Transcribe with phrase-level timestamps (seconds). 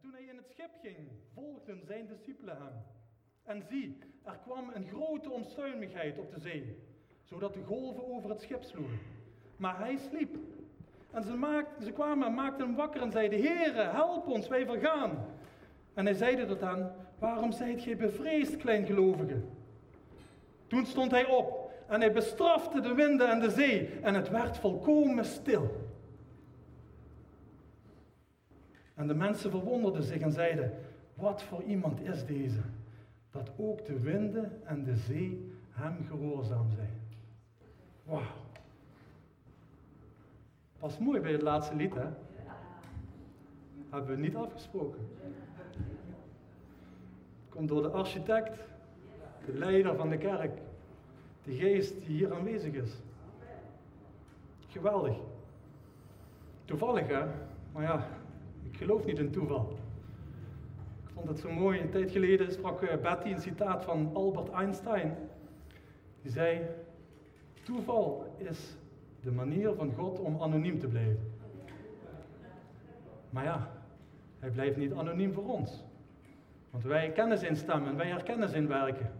[0.00, 0.96] toen hij in het schip ging,
[1.34, 2.82] volgden zijn discipelen hem.
[3.42, 6.76] En zie, er kwam een grote onstuimigheid op de zee,
[7.22, 8.98] zodat de golven over het schip sloegen.
[9.56, 10.36] Maar hij sliep.
[11.10, 14.66] En ze, maakten, ze kwamen en maakten hem wakker en zeiden, Heere, help ons, wij
[14.66, 15.26] vergaan.
[15.94, 19.48] En hij zeide tot hen, waarom zijt gij bevreesd, kleingelovigen?
[20.66, 24.58] Toen stond hij op en hij bestrafte de winden en de zee en het werd
[24.58, 25.89] volkomen stil.
[29.00, 30.72] En de mensen verwonderden zich en zeiden,
[31.14, 32.60] wat voor iemand is deze,
[33.30, 37.00] dat ook de winden en de zee hem gehoorzaam zijn.
[38.04, 38.22] Wauw.
[40.78, 42.06] Was mooi bij het laatste lied, hè?
[43.90, 45.08] Hebben we niet afgesproken.
[47.48, 48.58] Komt door de architect,
[49.44, 50.58] de leider van de kerk,
[51.44, 52.92] de geest die hier aanwezig is.
[54.68, 55.16] Geweldig.
[56.64, 57.24] Toevallig, hè?
[57.72, 58.06] Maar ja,
[58.70, 59.78] ik geloof niet in toeval.
[61.02, 61.80] Ik vond het zo mooi.
[61.80, 65.16] Een tijd geleden sprak eh, Betty een citaat van Albert Einstein.
[66.22, 66.60] Die zei:
[67.62, 68.76] Toeval is
[69.22, 71.32] de manier van God om anoniem te blijven.
[73.30, 73.70] Maar ja,
[74.38, 75.84] hij blijft niet anoniem voor ons.
[76.70, 79.10] Want wij kennen zijn stem en wij herkennen zijn werken.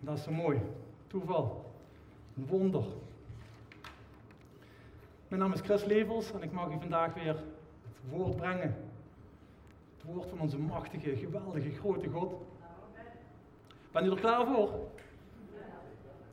[0.00, 0.60] Dat is zo mooi.
[1.06, 1.72] Toeval.
[2.36, 2.84] Een wonder.
[5.28, 7.36] Mijn naam is Chris Levels en ik mag u vandaag weer
[8.00, 8.76] het woord brengen.
[9.96, 12.34] Het woord van onze machtige, geweldige, grote God.
[13.92, 14.70] Ben u er klaar voor?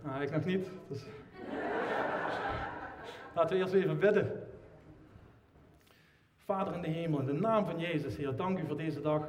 [0.04, 0.70] Nou, ik nog niet.
[0.88, 1.06] Dus...
[3.36, 4.48] Laten we eerst even bidden.
[6.38, 9.28] Vader in de hemel, in de naam van Jezus, Heer, dank u voor deze dag.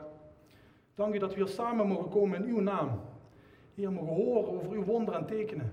[0.95, 3.01] Dank u dat we hier samen mogen komen in uw naam.
[3.75, 5.73] Heer, mogen horen over uw wonderen en tekenen.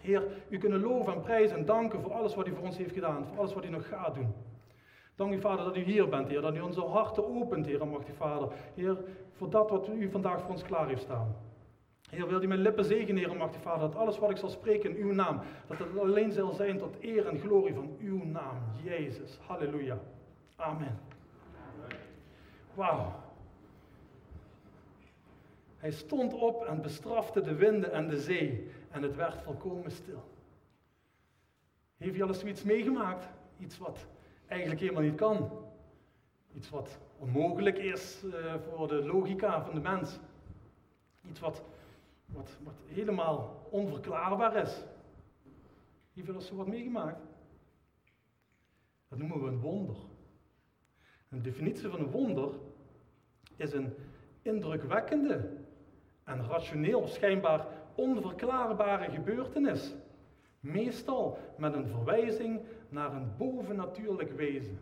[0.00, 2.92] Heer, u kunnen loven en prijzen en danken voor alles wat u voor ons heeft
[2.92, 4.32] gedaan, voor alles wat u nog gaat doen.
[5.20, 8.14] Dank u, Vader, dat u hier bent, Heer, dat u onze harten opent, Heer, machtig
[8.14, 8.48] Vader.
[8.74, 8.96] Heer,
[9.32, 11.36] voor dat wat u vandaag voor ons klaar heeft staan.
[12.10, 14.96] Heer, wil u mijn lippen zegenen, Heer, machtig Vader, dat alles wat ik zal spreken
[14.96, 18.56] in uw naam, dat het alleen zal zijn tot eer en glorie van uw naam,
[18.82, 19.38] Jezus.
[19.46, 19.98] Halleluja.
[20.56, 20.98] Amen.
[22.74, 23.12] Wauw.
[25.76, 30.22] Hij stond op en bestrafte de winden en de zee en het werd volkomen stil.
[31.96, 33.28] Heeft u al eens zoiets meegemaakt?
[33.58, 34.06] Iets wat
[34.50, 35.50] eigenlijk helemaal niet kan.
[36.54, 40.18] Iets wat onmogelijk is uh, voor de logica van de mens.
[41.28, 41.62] Iets wat,
[42.26, 44.82] wat, wat helemaal onverklaarbaar is.
[46.12, 47.20] Heeft eens zo wat meegemaakt?
[49.08, 49.96] Dat noemen we een wonder.
[51.28, 52.54] Een definitie van een wonder
[53.56, 53.94] is een
[54.42, 55.50] indrukwekkende
[56.24, 59.94] en rationeel schijnbaar onverklaarbare gebeurtenis.
[60.60, 64.78] Meestal met een verwijzing naar een bovennatuurlijk wezen.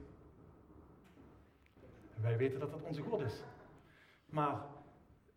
[2.20, 3.42] wij weten dat dat onze God is.
[4.26, 4.60] Maar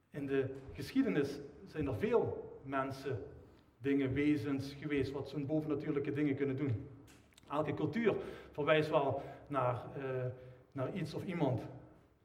[0.10, 3.24] in de geschiedenis zijn er veel mensen,
[3.78, 6.88] dingen, wezens geweest wat zo'n bovennatuurlijke dingen kunnen doen.
[7.50, 8.16] Elke cultuur
[8.52, 10.26] verwijst wel naar, uh,
[10.72, 11.62] naar iets of iemand.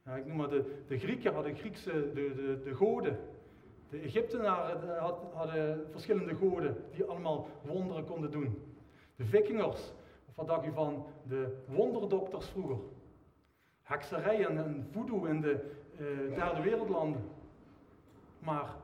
[0.05, 3.19] Ja, ik noem maar de, de Grieken hadden Griekse, de, de, de goden.
[3.91, 4.99] De Egyptenaren
[5.33, 8.63] hadden verschillende goden die allemaal wonderen konden doen.
[9.17, 9.93] De Vikingers,
[10.29, 12.79] of wat dacht u van de wonderdokters vroeger?
[13.83, 15.71] Hekserijen en voodoo in de
[16.01, 17.25] uh, derde wereldlanden.
[18.39, 18.75] Maar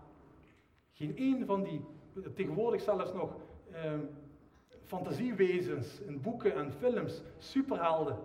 [0.93, 1.85] geen één van die,
[2.35, 3.37] tegenwoordig zelfs nog,
[3.73, 3.93] uh,
[4.85, 8.19] fantasiewezens in boeken en films, superhelden,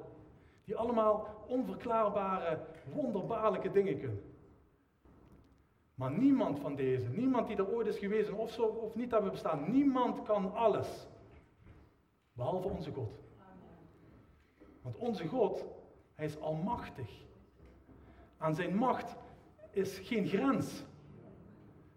[0.64, 2.60] die allemaal onverklaarbare,
[2.94, 4.22] wonderbaarlijke dingen kunnen.
[5.98, 9.32] Maar niemand van deze, niemand die er ooit is geweest of, zo, of niet hebben
[9.32, 11.08] bestaan, niemand kan alles.
[12.34, 13.12] Behalve onze God.
[14.82, 15.66] Want onze God,
[16.16, 17.10] hij is almachtig.
[18.38, 19.16] Aan zijn macht
[19.72, 20.84] is geen grens.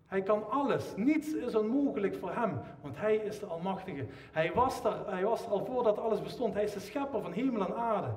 [0.06, 0.96] Hij kan alles.
[0.96, 4.06] Niets is onmogelijk voor hem, want hij is de Almachtige.
[4.32, 6.54] Hij was, er, hij was er al voordat alles bestond.
[6.54, 8.14] Hij is de schepper van hemel en aarde.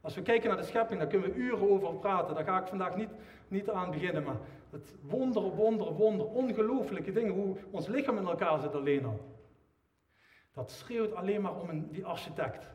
[0.00, 2.34] Als we kijken naar de schepping, daar kunnen we uren over praten.
[2.34, 3.10] Daar ga ik vandaag niet,
[3.48, 4.22] niet aan beginnen.
[4.22, 4.36] Maar
[4.70, 9.20] het wonder, wonder, wonder, ongelooflijke dingen, hoe ons lichaam in elkaar zit alleen al.
[10.52, 12.70] Dat schreeuwt alleen maar om een, die architect.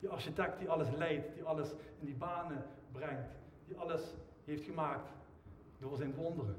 [0.00, 1.70] Die architect die alles leidt, die alles
[2.00, 3.30] in die banen brengt.
[3.66, 4.14] Die alles
[4.44, 5.10] heeft gemaakt
[5.78, 6.56] door zijn wonderen.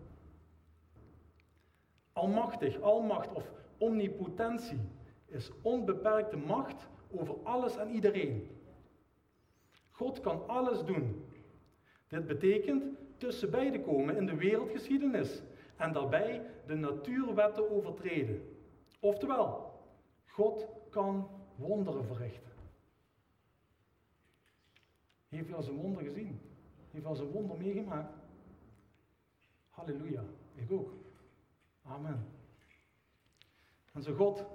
[2.14, 4.80] Almachtig, almacht of omnipotentie
[5.26, 8.58] is onbeperkte macht over alles en iedereen.
[9.92, 11.26] God kan alles doen.
[12.08, 12.84] Dit betekent
[13.18, 15.42] tussen beiden komen in de wereldgeschiedenis
[15.76, 18.58] en daarbij de natuurwetten overtreden.
[19.00, 19.72] Oftewel,
[20.26, 22.52] God kan wonderen verrichten.
[25.30, 26.40] Heeft u al zijn wonder gezien?
[26.92, 28.14] heeft al zijn wonder meegemaakt.
[29.70, 30.24] Halleluja,
[30.56, 30.94] ik ook.
[31.84, 32.26] Amen.
[33.94, 34.46] En zo God,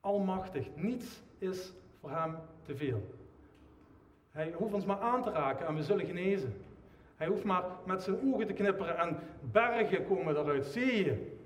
[0.00, 3.15] almachtig, niets is voor hem te veel.
[4.36, 6.54] Hij hoeft ons maar aan te raken en we zullen genezen.
[7.16, 11.38] Hij hoeft maar met zijn ogen te knipperen en bergen komen daaruit, zeeën.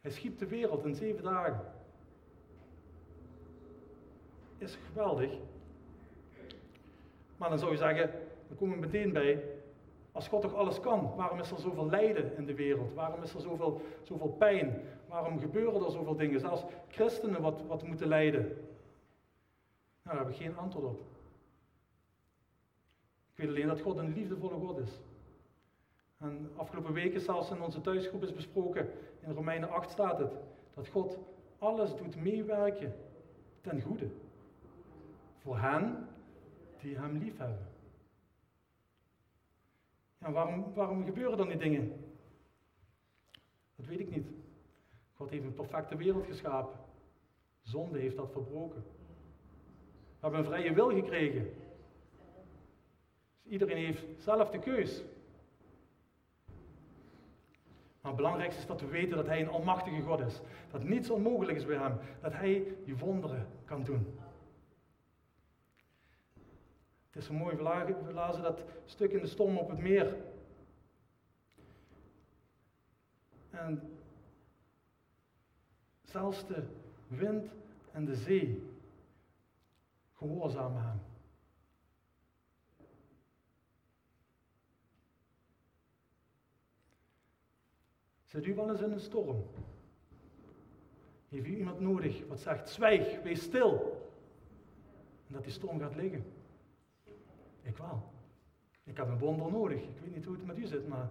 [0.00, 1.60] Hij schiep de wereld in zeven dagen.
[4.58, 5.30] Is geweldig.
[7.36, 8.10] Maar dan zou je zeggen,
[8.48, 9.44] dan komen we meteen bij,
[10.12, 12.94] als God toch alles kan, waarom is er zoveel lijden in de wereld?
[12.94, 14.82] Waarom is er zoveel, zoveel pijn?
[15.08, 16.40] Waarom gebeuren er zoveel dingen?
[16.40, 18.56] Zelfs christenen wat, wat moeten lijden.
[20.10, 21.00] Daar heb ik geen antwoord op.
[23.30, 25.00] Ik weet alleen dat God een liefdevolle God is.
[26.18, 28.90] En afgelopen weken zelfs in onze thuisgroep is besproken,
[29.20, 30.32] in Romeinen 8 staat het,
[30.74, 31.18] dat God
[31.58, 32.94] alles doet meewerken
[33.60, 34.10] ten goede.
[35.38, 36.08] Voor hen
[36.80, 37.68] die hem lief hebben.
[40.18, 42.04] Ja, waarom, waarom gebeuren dan die dingen?
[43.76, 44.26] Dat weet ik niet.
[45.14, 46.78] God heeft een perfecte wereld geschapen.
[47.62, 48.84] Zonde heeft dat verbroken.
[50.20, 51.54] We hebben een vrije wil gekregen.
[53.42, 55.02] Dus iedereen heeft zelf de keus.
[58.00, 60.40] Maar het belangrijkste is dat we weten dat Hij een almachtige God is.
[60.70, 61.98] Dat niets onmogelijk is bij Hem.
[62.20, 64.18] Dat Hij die wonderen kan doen.
[67.06, 70.16] Het is zo mooi, we lazen dat stuk in de storm op het meer.
[73.50, 73.90] En
[76.04, 76.62] zelfs de
[77.08, 77.50] wind
[77.92, 78.62] en de zee
[80.20, 81.00] gehoorzamen hem.
[88.24, 89.44] Zit u wel eens in een storm?
[91.28, 94.00] Heeft u iemand nodig wat zegt, zwijg, wees stil.
[95.26, 96.24] En dat die storm gaat liggen.
[97.62, 98.12] Ik wel.
[98.84, 99.82] Ik heb een wonder nodig.
[99.82, 101.10] Ik weet niet hoe het met u zit, maar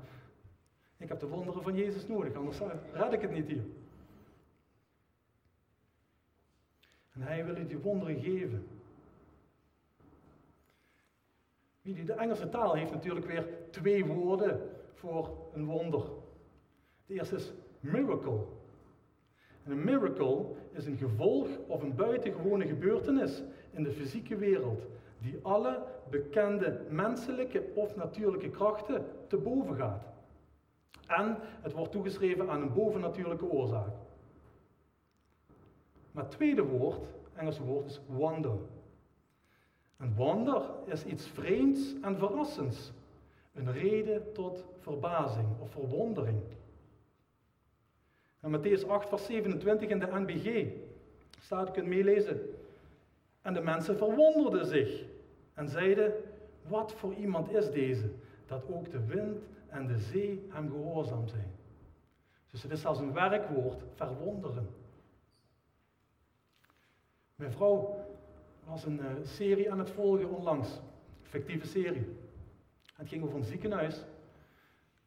[0.98, 2.60] ik heb de wonderen van Jezus nodig, anders
[2.94, 3.66] red ik het niet hier.
[7.12, 8.79] En hij wil u die wonderen geven.
[11.94, 14.62] De Engelse taal heeft natuurlijk weer twee woorden
[14.94, 16.04] voor een wonder.
[17.06, 18.46] De eerste is miracle.
[19.64, 24.82] En een miracle is een gevolg of een buitengewone gebeurtenis in de fysieke wereld
[25.22, 30.08] die alle bekende menselijke of natuurlijke krachten te boven gaat.
[31.08, 33.94] En het wordt toegeschreven aan een bovennatuurlijke oorzaak.
[36.12, 37.06] Maar het tweede woord,
[37.36, 38.58] Engelse woord, is wonder.
[40.00, 42.92] Een wonder is iets vreemds en verrassends.
[43.54, 46.42] Een reden tot verbazing of verwondering.
[48.40, 50.68] En Matthäus 8, vers 27 in de NBG
[51.40, 52.40] staat, je kunt meelezen.
[53.42, 55.06] En de mensen verwonderden zich
[55.54, 56.14] en zeiden,
[56.68, 58.10] wat voor iemand is deze,
[58.46, 61.52] dat ook de wind en de zee hem gehoorzaam zijn.
[62.52, 64.70] Dus het is als een werkwoord, verwonderen.
[67.36, 68.08] Mijn vrouw
[68.70, 70.80] was een uh, serie aan het volgen onlangs,
[71.22, 72.08] fictieve serie.
[72.94, 74.04] Het ging over een ziekenhuis.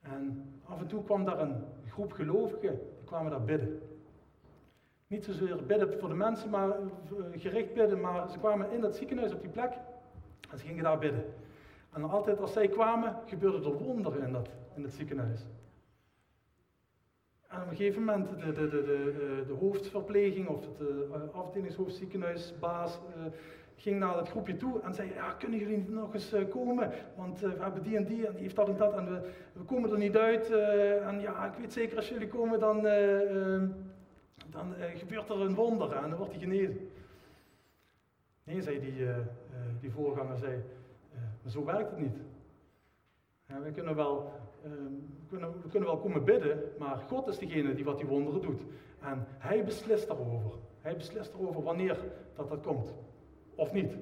[0.01, 3.81] En af en toe kwam daar een groep gelovigen, die kwamen daar bidden.
[5.07, 6.75] Niet zozeer bidden voor de mensen, maar uh,
[7.37, 9.73] gericht bidden, maar ze kwamen in dat ziekenhuis op die plek
[10.51, 11.25] en ze gingen daar bidden.
[11.93, 15.41] En altijd als zij kwamen, gebeurde er wonderen in, dat, in het ziekenhuis.
[17.53, 23.01] En op een gegeven moment, de, de, de, de, de hoofdverpleging of de eh, afdelingshoofdziekenhuisbaas
[23.17, 23.25] uh,
[23.77, 26.91] ging naar dat groepje toe en zei, ja, kunnen jullie nog eens komen?
[27.17, 29.63] Want we hebben die en die en die heeft dat en dat en we, we
[29.65, 30.51] komen er niet uit.
[31.01, 32.83] en ja, ik weet zeker als jullie komen, dan,
[34.51, 36.91] dan gebeurt er een wonder en dan wordt hij genezen.
[38.45, 39.07] Nee, zei die,
[39.81, 40.63] die voorganger, zei,
[41.47, 42.17] zo werkt het niet.
[43.61, 44.33] We, kunnen wel,
[44.65, 44.93] ehm,
[45.29, 48.63] kunnen, we kunnen wel komen bidden, maar God is degene die wat die wonderen doet.
[49.01, 50.51] En Hij beslist daarover.
[50.81, 51.99] Hij beslist erover wanneer
[52.35, 52.95] dat, dat komt.
[53.55, 53.97] Of niet.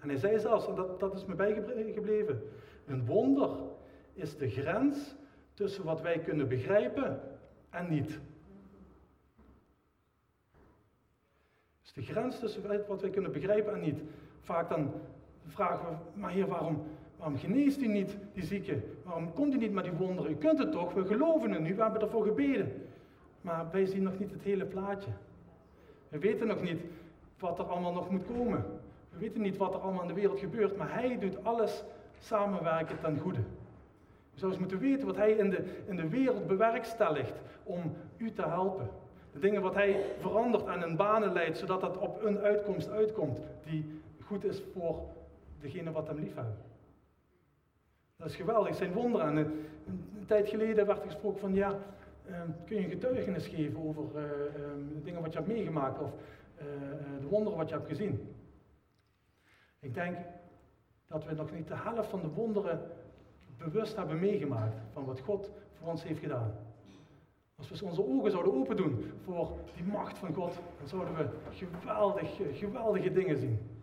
[0.00, 2.42] En hij zei zelfs, en dat, dat is me bijgebleven,
[2.86, 3.50] een wonder
[4.14, 5.14] is de grens
[5.54, 7.20] tussen wat wij kunnen begrijpen
[7.70, 8.20] en niet.
[11.82, 14.02] is de grens tussen wat wij kunnen begrijpen en niet.
[14.40, 14.92] Vaak dan
[15.46, 16.82] vragen we, maar heer, waarom,
[17.22, 18.78] waarom geneest u niet die zieke?
[19.02, 20.30] Waarom komt u niet met die wonderen?
[20.30, 22.86] U kunt het toch, we geloven in u, we hebben ervoor gebeden.
[23.40, 25.10] Maar wij zien nog niet het hele plaatje.
[26.08, 26.80] We weten nog niet
[27.38, 28.64] wat er allemaal nog moet komen.
[29.10, 31.84] We weten niet wat er allemaal in de wereld gebeurt, maar Hij doet alles
[32.18, 33.40] samenwerken ten goede.
[34.32, 38.32] Je zou eens moeten weten wat Hij in de, in de wereld bewerkstelligt om u
[38.32, 38.90] te helpen.
[39.32, 43.38] De dingen wat Hij verandert en in banen leidt, zodat dat op een uitkomst uitkomt
[43.64, 44.98] die goed is voor
[45.60, 46.70] degene wat hem lief hebben.
[48.22, 49.26] Dat is geweldig, zijn wonderen.
[49.26, 51.78] En een, tijd geleden werd er gesproken van ja,
[52.26, 54.22] ehm, kun je een getuigenis geven over uh,
[54.64, 56.64] um, dingen wat je hebt meegemaakt of uh,
[57.20, 58.34] de wonderen wat je hebt gezien.
[59.80, 60.16] Ik denk
[61.06, 62.80] dat we nog niet de helft van de wonderen
[63.58, 66.54] bewust hebben meegemaakt van wat God voor ons heeft gedaan.
[67.56, 71.28] Als we onze ogen zouden open doen voor die macht van God, dan zouden we
[71.50, 73.81] geweldig, geweldige dingen zien.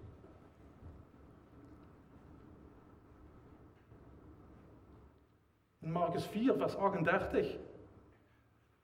[5.90, 7.58] In Marcus 4, vers 38,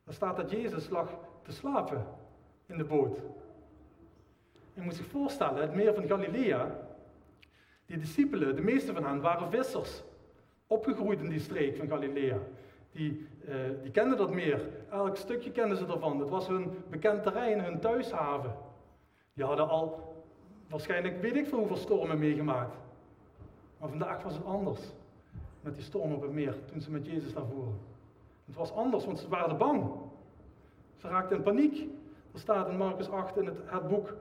[0.04, 1.10] daar staat dat Jezus lag
[1.42, 2.06] te slapen
[2.66, 3.18] in de boot.
[4.74, 6.80] Je moet zich voorstellen, het meer van Galilea,
[7.86, 10.04] die discipelen, de meeste van hen waren vissers,
[10.68, 12.38] opgegroeid in die streek van Galilea
[12.92, 14.70] die, uh, die kenden dat meer.
[14.90, 16.20] Elk stukje kenden ze ervan.
[16.20, 18.56] Het was hun bekend terrein, hun thuishaven.
[19.34, 20.16] Die hadden al
[20.70, 22.76] waarschijnlijk weet ik veel hoeveel stormen meegemaakt.
[23.78, 24.80] Maar vandaag was het anders.
[25.66, 27.78] Met die storm op het meer, toen ze met Jezus daar voeren.
[28.46, 29.92] Het was anders, want ze waren bang.
[30.96, 31.80] Ze raakten in paniek.
[32.34, 34.14] Er staat in Marcus 8 in het, het boek.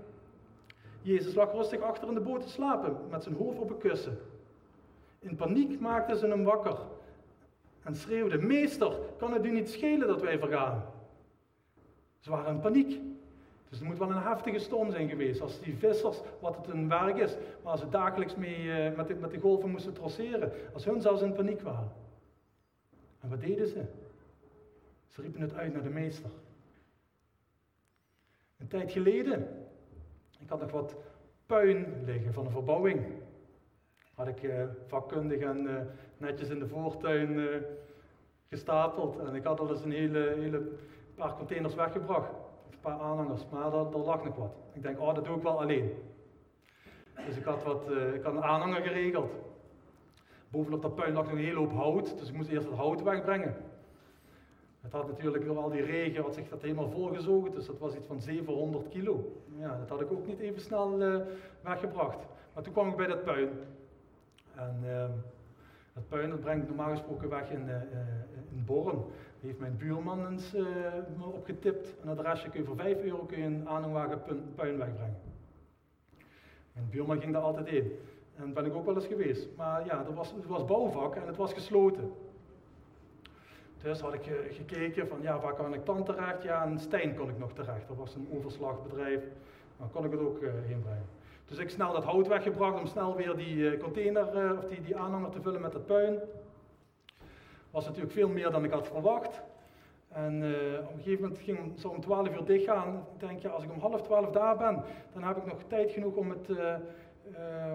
[1.03, 4.19] Jezus lag rustig achter in de boot te slapen, met zijn hoofd op een kussen.
[5.19, 6.79] In paniek maakten ze hem wakker
[7.83, 10.85] en schreeuwde: Meester, kan het u niet schelen dat wij vergaan?
[12.19, 13.01] Ze waren in paniek.
[13.75, 15.41] Dus het moet wel een heftige storm zijn geweest.
[15.41, 19.15] Als die vissers, wat het een werk is, waar ze dagelijks mee uh, met, de,
[19.15, 20.53] met de golven moesten trosseren.
[20.73, 21.93] Als hun zelfs in paniek waren.
[23.21, 23.85] En wat deden ze?
[25.09, 26.31] Ze riepen het uit naar de meester.
[28.59, 29.49] Een tijd geleden,
[30.39, 30.97] ik had nog wat
[31.47, 33.05] puin liggen van een verbouwing.
[34.15, 35.81] Had ik uh, vakkundig en uh,
[36.17, 37.57] netjes in de voortuin uh,
[38.49, 39.19] gestapeld.
[39.19, 40.63] En ik had al eens een hele, hele
[41.15, 42.44] paar containers weggebracht.
[42.85, 44.55] Paar aanhangers, maar er, lag nog wat.
[44.73, 45.93] Ik denk, oh, dat doe ik wel alleen.
[47.27, 49.31] Dus ik had, wat, ik had een aanhanger geregeld.
[50.49, 53.03] Bovenop dat puin lag nog een hele hoop hout, dus ik moest eerst het hout
[53.03, 53.55] wegbrengen.
[54.81, 57.95] Het had natuurlijk door al die regen had zich dat helemaal volgezogen, dus dat was
[57.95, 59.33] iets van 700 kilo.
[59.59, 60.99] Ja, dat had ik ook niet even snel
[61.61, 62.27] weggebracht.
[62.55, 63.51] Maar toen kwam ik bij dat puin.
[64.55, 65.05] En uh,
[65.93, 67.75] het puin dat brengt normaal gesproken weg in, uh.
[69.45, 70.67] Heeft mijn buurman eens uh,
[71.27, 71.95] opgetipt.
[72.03, 74.23] Een adresje kun je voor 5 euro kun je een aanhangwagen
[74.55, 75.21] puin wegbrengen.
[76.73, 77.93] Mijn buurman ging daar altijd in.
[78.37, 79.49] En ben ik ook wel eens geweest.
[79.57, 82.13] Maar ja, er was, was bouwvak en het was gesloten.
[83.83, 86.43] Dus had ik gekeken van ja, waar kan ik dan terecht?
[86.43, 87.89] Ja, in Stijn kon ik nog terecht.
[87.89, 89.23] Dat was een overslagbedrijf.
[89.79, 91.07] Dan kon ik het ook heen brengen.
[91.47, 94.83] Dus ik snel dat hout weggebracht om snel weer die eh, container eh, of die,
[94.83, 96.19] die aanhanger te vullen met het puin.
[97.75, 99.43] Was natuurlijk veel meer dan ik had verwacht.
[100.09, 103.07] En uh, op een gegeven moment ging het om 12 uur dicht gaan.
[103.15, 105.91] Ik denk, ja, als ik om half 12 daar ben, dan heb ik nog tijd
[105.91, 106.75] genoeg om het uh,
[107.31, 107.73] uh,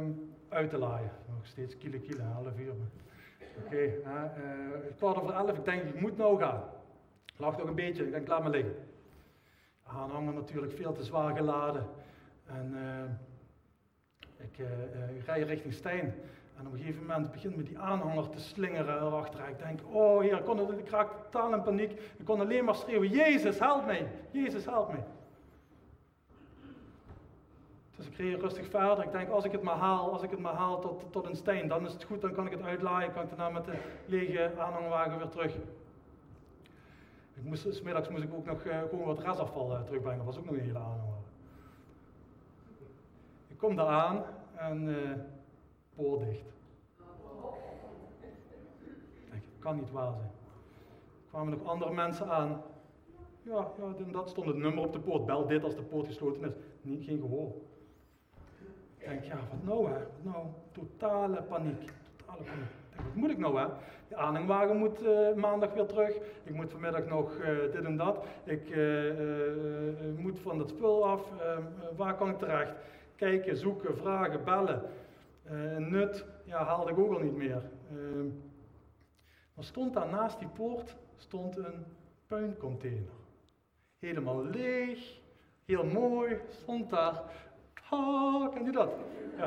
[0.49, 1.11] uit te laaien.
[1.29, 2.73] Nog steeds kilo kilo, half uur.
[3.57, 6.63] Oké, okay, uh, kwart over elf, ik denk, ik moet nou gaan.
[7.37, 8.75] Lag nog een beetje, ik denk, laat me liggen.
[9.83, 11.87] Aanhanger natuurlijk veel te zwaar geladen.
[12.45, 12.75] En
[14.37, 14.65] ik
[15.25, 16.13] rij richting Stijn.
[16.59, 19.49] En op een gegeven moment begint me die aanhanger te slingeren erachter.
[19.49, 21.91] Ik denk, oh heer, ik, kon het, ik raak totaal in paniek.
[21.91, 24.07] Ik kon alleen maar schreeuwen, Jezus, help mij.
[24.31, 25.03] Jezus, help mij.
[27.95, 29.03] Dus ik reed rustig verder.
[29.03, 31.35] Ik denk, als ik het maar haal, als ik het maar haal tot, tot een
[31.35, 32.21] Stijn, dan is het goed.
[32.21, 33.13] Dan kan ik het uitlaaien.
[33.13, 35.55] Kan ik daarna met de lege aanhangwagen weer terug.
[37.33, 40.25] Ik moest, smiddags moest ik ook nog uh, gewoon wat restafval uh, terugbrengen.
[40.25, 41.19] Dat was ook nog een hele aanhanger
[43.59, 44.23] kom daar aan
[44.55, 44.95] en uh,
[45.99, 46.43] poort dicht.
[49.29, 50.31] Denk, kan niet waar zijn.
[51.23, 52.61] Er kwamen nog andere mensen aan.
[53.41, 55.25] Ja, ja, dat stond het nummer op de poort.
[55.25, 56.53] Bel dit als de poort gesloten is.
[56.81, 57.51] Niet, geen gehoor.
[58.97, 59.97] Ik denk, ja, wat nou hè?
[60.21, 60.45] Nou?
[60.71, 61.91] Totale paniek.
[62.15, 62.69] Totale paniek.
[62.95, 63.67] Wat moet ik nou hè?
[64.07, 66.15] De aanhangwagen moet uh, maandag weer terug.
[66.43, 68.25] Ik moet vanmiddag nog uh, dit en dat.
[68.43, 69.13] Ik uh,
[70.17, 71.29] moet van dat spul af.
[71.95, 72.73] Waar kan ik terecht?
[73.19, 74.81] kijken, zoeken, vragen, bellen.
[75.51, 77.61] Uh, nut ja, haalde ik ook al niet meer.
[77.93, 78.31] Uh,
[79.53, 81.85] maar stond daar naast die poort stond een
[82.27, 83.11] puincontainer.
[83.99, 85.19] Helemaal leeg,
[85.65, 87.23] heel mooi, stond daar.
[87.81, 88.91] Ha, ken je dat?
[89.37, 89.45] Ja.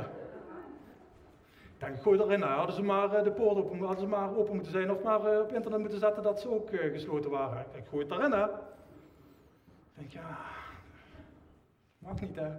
[1.75, 2.39] Ik denk, gooi erin.
[2.39, 5.41] Nou, hadden ze maar uh, de poort open, maar open moeten zijn of maar uh,
[5.41, 7.67] op internet moeten zetten dat ze ook gesloten waren.
[7.75, 8.45] Ik gooi het erin, hè.
[8.45, 8.51] Ik
[9.95, 10.39] denk, ja,
[11.99, 12.51] mag niet, hè.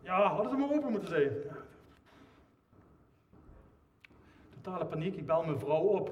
[0.00, 1.32] Ja, hadden ze maar open moeten zijn.
[4.66, 6.10] Totale paniek, ik bel mijn vrouw op.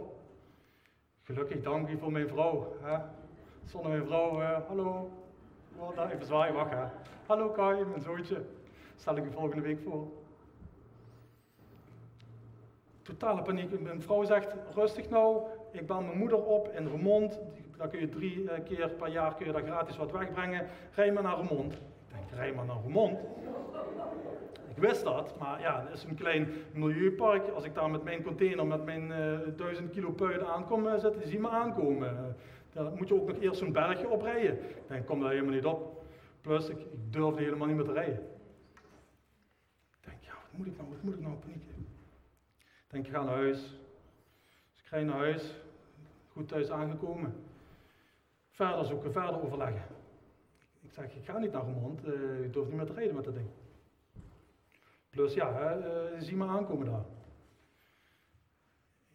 [1.23, 2.76] Gelukkig dank voor mijn vrouw.
[2.80, 2.99] Hè.
[3.64, 5.11] Zonder mijn vrouw, uh, hallo.
[5.76, 6.75] Oh, daar even zwaaien, wacht.
[7.26, 8.44] Hallo Kai, mijn zoontje.
[8.96, 10.06] Stel ik u volgende week voor.
[13.02, 13.80] Totale paniek.
[13.80, 17.40] Mijn vrouw zegt, rustig nou, ik bel mijn moeder op in Remond.
[17.76, 20.66] Dan kun je drie eh, keer per jaar kun je daar gratis wat wegbrengen.
[20.94, 21.73] Rij maar naar Remond.
[21.73, 23.18] Ik denk, rij maar naar Remond.
[24.75, 27.49] Ik wist dat, maar ja, het is een klein milieupark.
[27.49, 31.14] Als ik daar met mijn container, met mijn uh, duizend kilo puiden aankom, uh, zit,
[31.25, 32.37] zie me aankomen.
[32.73, 34.59] dan moet je ook nog eerst zo'n bergje oprijden.
[34.87, 36.04] Denk, kom daar helemaal niet op.
[36.40, 38.19] Plus, ik, ik durfde helemaal niet meer te rijden.
[40.00, 41.62] Ik denk, ja, wat moet ik nou, wat moet ik nou, paniek?
[42.66, 43.61] Ik denk, ik ga naar huis.
[44.73, 45.61] Dus ik rijd naar huis,
[46.33, 47.35] goed thuis aangekomen.
[48.50, 49.83] Verder zoeken, verder overleggen.
[50.81, 53.25] Ik zeg, ik ga niet naar Remond, uh, ik durf niet meer te rijden met
[53.25, 53.49] dat ding.
[55.14, 55.85] Plus ja, uh,
[56.18, 57.04] zie me aankomen daar.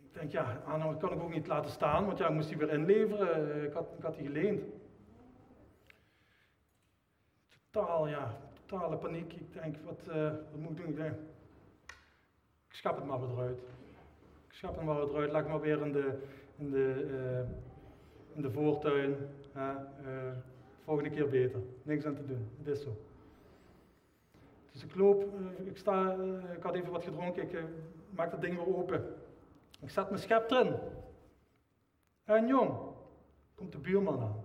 [0.01, 2.58] Ik denk, ja, aan kan ik ook niet laten staan, want ja, ik moest die
[2.58, 3.53] weer inleveren.
[3.53, 4.63] Eh, ik had, ik had die geleend.
[7.70, 9.34] Totaal, ja, totale paniek.
[9.34, 10.88] Ik denk, wat, uh, wat moet ik doen?
[10.88, 11.15] Ik denk,
[12.68, 13.60] ik schap het maar weer eruit.
[14.48, 15.32] Ik schap het maar weer eruit.
[15.32, 16.20] Leg maar weer in de,
[16.58, 17.46] in de,
[18.34, 19.15] in de voortuin.
[20.84, 21.62] Volgende keer beter.
[21.84, 22.50] Niks aan te doen.
[22.58, 23.09] Het is zo.
[24.72, 27.64] Dus ik loop, eh, ik, sta, eh, ik had even wat gedronken, ik eh,
[28.10, 29.16] maak dat ding weer open.
[29.80, 30.76] Ik zet mijn schep erin.
[32.24, 32.72] En jong,
[33.56, 34.44] komt de buurman aan.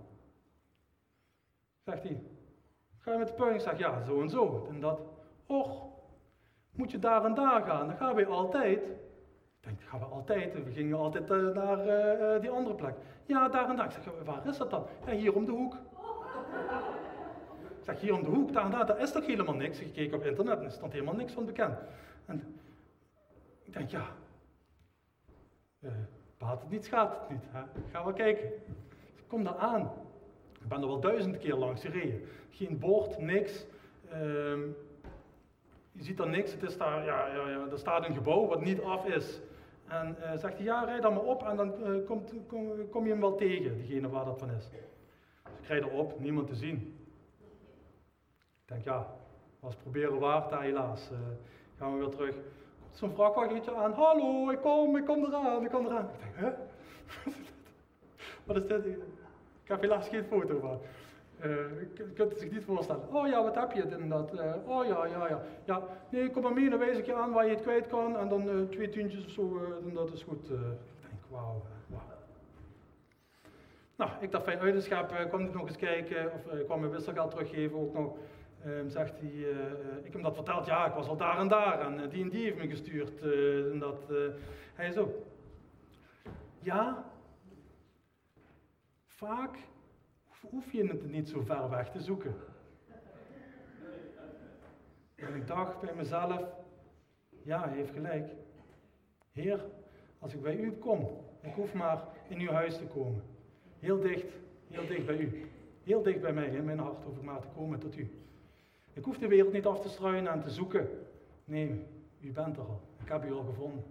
[1.85, 2.23] Zegt hij,
[2.99, 3.55] ga je met de puin?
[3.55, 4.67] Ik zeg, ja, zo en zo.
[4.69, 5.01] En dat,
[5.47, 5.87] och,
[6.71, 7.87] moet je daar en daar gaan?
[7.87, 8.79] Dan gaan we altijd.
[8.81, 10.65] Ik denk, gaan we altijd?
[10.65, 12.95] We gingen altijd naar die andere plek.
[13.27, 13.87] Ja, daar en daar.
[13.87, 14.87] Ik zeg, waar is dat dan?
[15.07, 15.77] Ja, hier om de hoek.
[17.85, 19.81] Ik zeg, hier om de hoek, daar daar, is toch helemaal niks.
[19.81, 21.79] Ik keek op internet en er stond helemaal niks van bekend.
[22.27, 22.57] En
[23.63, 24.07] ik denk, ja,
[25.81, 25.91] uh,
[26.39, 27.45] baat het niet, schaadt het niet.
[27.49, 27.63] Hè?
[27.91, 28.45] Gaan we kijken.
[29.17, 29.93] ik kom daar aan.
[30.61, 32.21] Ik ben er wel duizend keer langs gereden.
[32.51, 33.67] Geen bord, niks.
[34.07, 34.13] Uh,
[35.93, 36.53] je ziet daar niks.
[36.53, 39.41] Het is daar, ja, ja, ja, er staat een gebouw wat niet af is.
[39.89, 43.05] En uh, zegt hij, ja, rijd dan maar op en dan uh, komt, kom, kom,
[43.05, 44.69] je hem wel tegen, degene waar dat van is.
[44.71, 44.81] Dus
[45.61, 46.94] ik rijd erop, niemand te zien.
[48.65, 49.07] Ik denk, ja,
[49.61, 51.11] was proberen waard, daar helaas.
[51.13, 51.19] Uh,
[51.79, 52.35] gaan we weer terug.
[52.91, 53.93] Zo'n vrachtwagentje aan.
[53.93, 56.09] Hallo, ik kom, ik kom eraan, ik kom eraan.
[56.13, 56.51] Ik denk, hè?
[58.47, 58.87] wat is dit?
[59.63, 60.81] Ik heb helaas geen foto van.
[61.39, 63.15] Uh, je kunt het zich niet voorstellen.
[63.15, 64.35] Oh ja, wat heb je en dat?
[64.35, 65.43] Uh, oh ja, ja, ja.
[65.65, 68.17] Ja, nee, kom maar mee, dan wijs ik je aan waar je het kwijt kan.
[68.19, 70.45] En dan twee tientjes of zo, en dat is goed.
[70.45, 70.57] ik
[71.01, 72.03] denk, wauw, wauw.
[73.97, 76.33] Nou, ik dacht fijn uit de kwam nog eens kijken.
[76.33, 78.17] Of kwam mijn wisselgeld teruggeven ook nog.
[78.67, 81.49] Um, zegt hij, uh, ik heb hem dat verteld, ja, ik was al daar en
[81.49, 83.23] daar en uh, die en die heeft me gestuurd.
[83.23, 84.13] Uh, en dat,
[84.75, 85.25] hij zo.
[86.59, 87.05] Ja,
[89.07, 89.59] vaak
[90.41, 92.35] hoef je het niet zo ver weg te zoeken.
[95.15, 96.43] En ik dacht bij mezelf,
[97.43, 98.31] ja, hij heeft gelijk.
[99.33, 99.65] Heer,
[100.19, 101.09] als ik bij u kom,
[101.41, 103.23] ik hoef maar in uw huis te komen.
[103.79, 104.33] Heel dicht,
[104.69, 105.47] heel dicht bij u.
[105.83, 108.24] Heel dicht bij mij, in mijn hart hoef ik maar te komen tot u.
[108.95, 110.89] Ik hoef de wereld niet af te struinen en te zoeken.
[111.45, 111.87] Nee,
[112.21, 112.81] u bent er al.
[113.03, 113.85] Ik heb u al gevonden.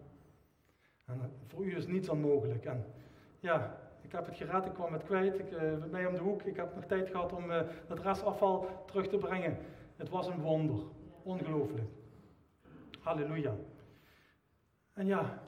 [1.06, 2.66] En voor u is niets onmogelijk.
[2.66, 2.86] En
[3.40, 5.40] ja, ik heb het gered, ik kwam het kwijt.
[5.40, 6.42] Ik, uh, mij om de hoek.
[6.42, 9.58] Ik heb nog tijd gehad om uh, het restafval terug te brengen.
[9.96, 10.84] Het was een wonder.
[11.24, 11.88] Ongelooflijk.
[13.00, 13.56] Halleluja.
[14.94, 15.44] En ja,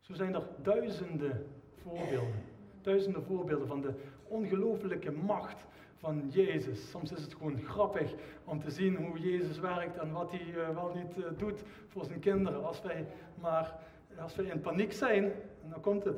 [0.00, 1.46] zo zijn er duizenden
[1.82, 2.42] voorbeelden.
[2.82, 3.94] Duizenden voorbeelden van de
[4.28, 5.66] ongelooflijke macht
[5.98, 6.90] van Jezus.
[6.90, 10.68] Soms is het gewoon grappig om te zien hoe Jezus werkt en wat hij uh,
[10.68, 12.64] wel niet uh, doet voor zijn kinderen.
[12.64, 13.78] Als wij maar,
[14.18, 15.24] als wij in paniek zijn,
[15.62, 16.16] en dan komt het.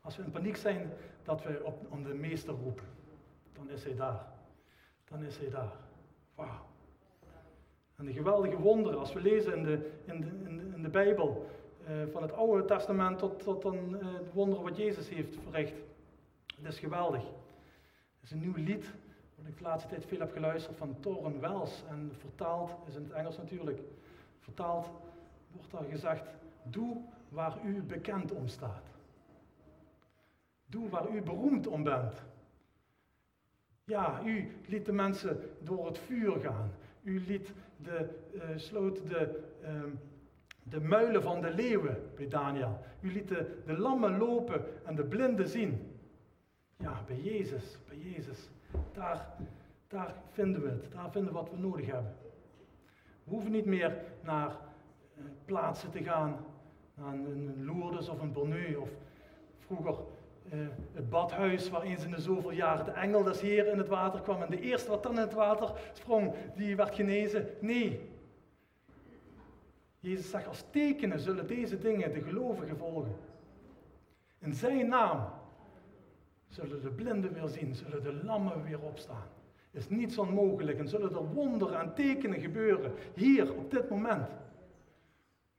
[0.00, 2.86] Als we in paniek zijn dat we op, om de meester roepen,
[3.52, 4.26] dan is hij daar.
[5.04, 5.72] Dan is hij daar.
[6.34, 6.68] Wauw.
[7.96, 11.46] En de geweldige wonderen, als we lezen in de, in de, in de, Bijbel,
[11.88, 15.74] uh, van het Oude Testament tot, tot dan de wonderen wat Jezus heeft verricht.
[16.56, 17.22] Het is geweldig.
[18.20, 18.94] Het is een nieuw lied,
[19.34, 21.84] wat ik de laatste tijd veel heb geluisterd van Toren Wells.
[21.88, 23.80] En vertaald, is in het Engels natuurlijk,
[24.38, 24.90] vertaald
[25.50, 26.24] wordt daar gezegd,
[26.62, 26.96] doe
[27.28, 28.84] waar u bekend om staat.
[30.66, 32.22] Doe waar u beroemd om bent.
[33.84, 36.70] Ja, u liet de mensen door het vuur gaan.
[37.02, 39.82] U liet de, uh, sloot de, uh,
[40.62, 42.82] de muilen van de leeuwen bij Daniel.
[43.00, 45.98] U liet de, de lammen lopen en de blinden zien.
[46.76, 48.48] Ja, bij Jezus, Jezus.
[48.92, 49.26] Daar,
[49.88, 50.92] daar vinden we het.
[50.92, 52.14] Daar vinden we wat we nodig hebben.
[53.24, 56.36] We hoeven niet meer naar uh, plaatsen te gaan,
[56.94, 58.88] naar een, Lourdes of een Bonneu of
[59.58, 59.94] vroeger
[60.52, 63.88] uh, het badhuis waar eens in de zoveel jaren de engel des Heer in het
[63.88, 67.48] water kwam en de eerste wat dan in het water sprong, die werd genezen.
[67.60, 68.08] Nee.
[69.98, 73.16] Jezus zegt, als tekenen zullen deze dingen de gelovigen volgen.
[74.38, 75.39] In zijn naam
[76.50, 79.26] zullen de blinden weer zien, zullen de lammen weer opstaan.
[79.70, 84.28] Is niets onmogelijk en zullen er wonderen en tekenen gebeuren, hier, op dit moment.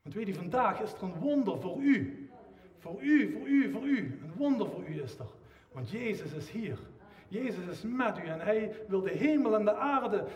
[0.02, 2.30] Want weet je, vandaag is er een wonder voor u.
[2.78, 4.20] Voor u, voor u, voor u.
[4.24, 5.30] Een wonder voor u is er.
[5.72, 6.80] Want Jezus is hier.
[7.28, 10.28] Jezus is met u en hij wil de hemel en de aarde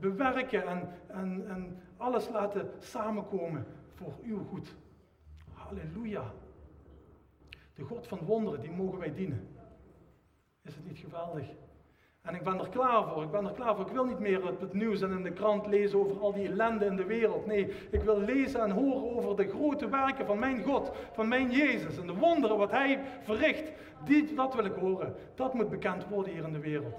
[0.00, 4.74] bewerken en, en, en alles laten samenkomen voor uw goed.
[5.52, 6.32] Halleluja.
[7.74, 9.48] De God van wonderen, die mogen wij dienen.
[10.62, 11.46] Is het niet geweldig?
[12.22, 13.22] En ik ben er klaar voor.
[13.22, 13.86] Ik ben er klaar voor.
[13.86, 16.84] Ik wil niet meer het, nieuws en in de krant lezen over al die ellende
[16.84, 17.46] in de wereld.
[17.46, 21.50] Nee, ik wil lezen en horen over de grote werken van mijn God, van mijn
[21.50, 21.98] Jezus.
[21.98, 23.72] En de wonderen wat Hij verricht.
[24.04, 25.14] Die, dat wil ik horen.
[25.34, 26.94] Dat moet bekend worden hier in de wereld.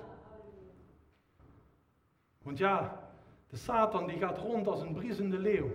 [2.42, 3.00] Want ja,
[3.50, 5.72] de Satan die gaat rond als een briesende leeuw.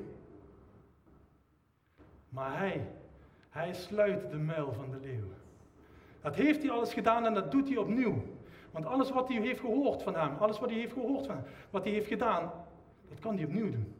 [2.28, 2.86] Maar hij,
[3.50, 5.28] hij sluit de muil van de leeuw.
[6.20, 8.22] Dat heeft hij alles gedaan en dat doet hij opnieuw.
[8.70, 11.44] Want alles wat hij heeft gehoord van hem, alles wat hij heeft gehoord van hem,
[11.70, 12.52] wat hij heeft gedaan,
[13.08, 13.94] dat kan hij opnieuw doen.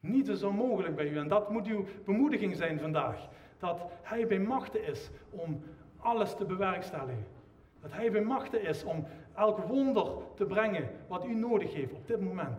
[0.00, 1.16] Niet is onmogelijk bij u.
[1.16, 3.28] En dat moet uw bemoediging zijn vandaag.
[3.58, 5.62] Dat hij bij machten is om
[5.96, 7.26] alles te bewerkstelligen.
[7.80, 12.06] Dat hij bij machten is om elk wonder te brengen wat u nodig heeft op
[12.06, 12.58] dit moment.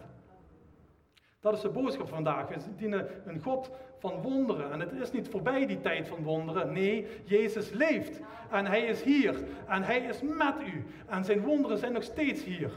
[1.41, 2.47] Dat is de boodschap vandaag.
[2.47, 4.71] We dienen een God van wonderen.
[4.71, 6.73] En het is niet voorbij die tijd van wonderen.
[6.73, 8.19] Nee, Jezus leeft.
[8.49, 9.43] En Hij is hier.
[9.67, 10.85] En Hij is met u.
[11.07, 12.71] En zijn wonderen zijn nog steeds hier.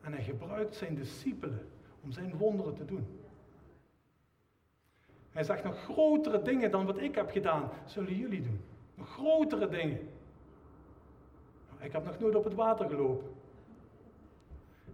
[0.00, 1.68] En Hij gebruikt zijn discipelen
[2.00, 3.06] om zijn wonderen te doen.
[5.30, 8.60] Hij zegt nog grotere dingen dan wat ik heb gedaan, zullen jullie doen.
[8.94, 10.08] Nog grotere dingen.
[11.80, 13.29] Ik heb nog nooit op het water gelopen.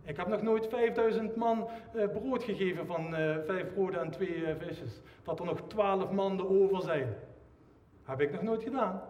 [0.06, 4.36] Ik heb nog nooit 5000 man eh, brood gegeven van uh, vijf broden en twee
[4.36, 5.00] uh, visjes.
[5.22, 7.14] Dat er nog twaalf mannen over zijn.
[8.04, 9.02] Heb ik nog nooit gedaan.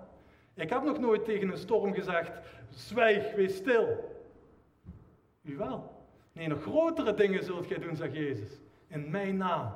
[0.54, 2.30] Ik heb nog nooit tegen een storm gezegd:
[2.70, 4.14] zwijg, wees stil.
[5.42, 5.90] U wel.
[6.32, 8.60] Nee, nog grotere dingen zult gij doen, zegt Jezus.
[8.86, 9.74] In mijn naam.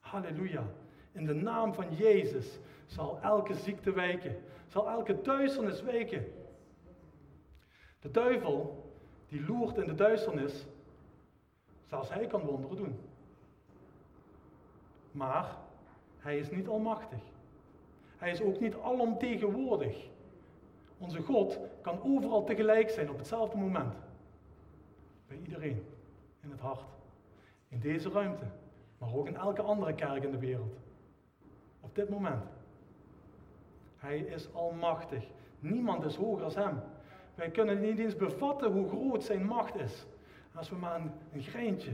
[0.00, 0.64] Halleluja.
[1.12, 4.36] In de naam van Jezus zal elke ziekte wijken.
[4.66, 6.24] Zal elke duisternis wijken.
[8.00, 8.83] De duivel
[9.34, 10.66] die loert in de duisternis,
[11.84, 12.98] zelfs hij kan wonderen doen.
[15.12, 15.56] Maar
[16.18, 17.18] hij is niet almachtig.
[18.16, 20.08] Hij is ook niet alomtegenwoordig.
[20.98, 23.94] Onze God kan overal tegelijk zijn op hetzelfde moment.
[25.26, 25.86] Bij iedereen
[26.40, 26.84] in het hart.
[27.68, 28.46] In deze ruimte,
[28.98, 30.76] maar ook in elke andere kerk in de wereld.
[31.80, 32.44] Op dit moment.
[33.96, 35.24] Hij is almachtig.
[35.58, 36.82] Niemand is hoger als hem.
[37.34, 40.06] Wij kunnen niet eens bevatten hoe groot zijn macht is.
[40.54, 41.00] Als we maar
[41.32, 41.92] een, greintje,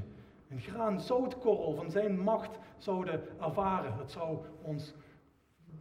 [0.48, 4.94] een graan zoutkorrel van zijn macht zouden ervaren, dat zou ons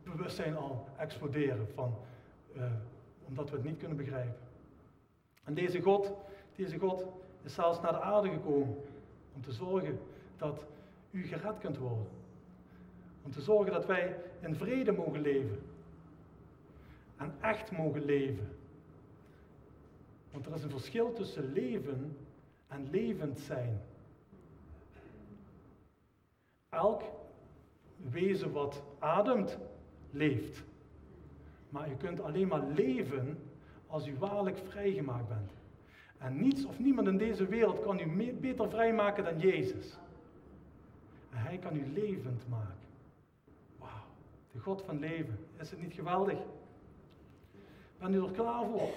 [0.04, 1.96] bewustzijn al exploderen, van,
[2.56, 2.64] uh,
[3.28, 4.48] omdat we het niet kunnen begrijpen.
[5.44, 6.14] En deze God,
[6.56, 7.06] deze God
[7.44, 8.78] is zelfs naar de aarde gekomen
[9.36, 10.00] om te zorgen
[10.38, 10.66] dat
[11.12, 12.08] u gered kunt worden.
[13.24, 15.60] Om te zorgen dat wij in vrede mogen leven.
[17.18, 18.59] En echt mogen leven.
[20.32, 22.18] Want er is een verschil tussen leven
[22.68, 23.82] en levend zijn.
[26.70, 27.04] Elk
[27.98, 29.58] wezen wat ademt,
[30.12, 30.64] leeft.
[31.70, 33.38] Maar je kunt alleen maar leven
[33.88, 35.52] als u waarlijk vrijgemaakt bent.
[36.18, 39.98] En niets of niemand in deze wereld kan u beter vrijmaken dan Jezus.
[41.30, 42.88] En Hij kan u levend maken.
[43.78, 44.04] Wauw,
[44.52, 45.40] de God van leven.
[45.60, 46.40] Is het niet geweldig?
[47.98, 48.90] Ben u er klaar voor?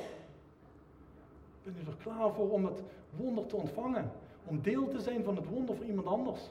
[1.64, 2.82] Ben u er klaar voor om het
[3.16, 4.10] wonder te ontvangen?
[4.44, 6.50] Om deel te zijn van het wonder voor iemand anders?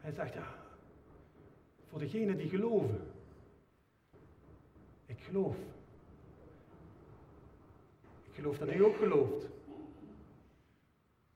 [0.00, 0.54] Hij zegt ja,
[1.88, 3.00] voor degenen die geloven.
[5.06, 5.56] Ik geloof.
[8.24, 9.46] Ik geloof dat u ook gelooft.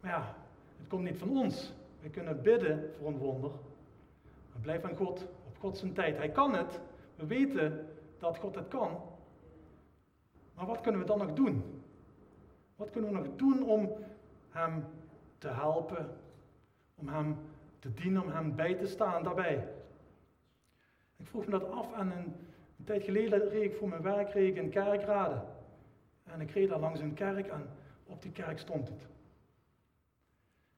[0.01, 0.35] Maar ja,
[0.79, 1.73] het komt niet van ons.
[2.01, 3.51] We kunnen bidden voor een wonder.
[4.53, 6.17] Maar blijf aan God, op God zijn tijd.
[6.17, 6.81] Hij kan het.
[7.17, 9.01] We weten dat God het kan.
[10.55, 11.83] Maar wat kunnen we dan nog doen?
[12.77, 13.91] Wat kunnen we nog doen om
[14.51, 14.85] Hem
[15.39, 16.17] te helpen,
[16.95, 17.37] om Hem
[17.79, 19.69] te dienen, om Hem bij te staan daarbij?
[21.17, 22.35] Ik vroeg me dat af en een,
[22.85, 25.43] tijd geleden reed ik voor mijn werk reed in kerkraden.
[26.25, 27.69] En ik reed daar langs een kerk en
[28.07, 29.07] op die kerk stond het.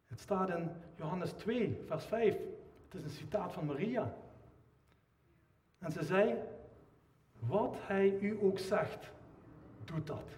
[0.06, 2.36] Het staat in Johannes 2, vers 5.
[2.84, 4.14] Het is een citaat van Maria.
[5.78, 6.34] En ze zei,
[7.38, 9.10] wat hij u ook zegt,
[9.84, 10.36] doet dat.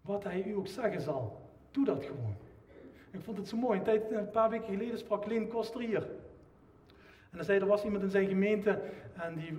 [0.00, 1.40] wat hij u ook zeggen zal.
[1.70, 2.36] Doe dat gewoon.
[3.10, 3.80] Ik vond het zo mooi.
[3.84, 6.02] Een, een paar weken geleden sprak Leen Koster hier.
[7.30, 8.82] En hij zei, er was iemand in zijn gemeente
[9.14, 9.58] en die uh,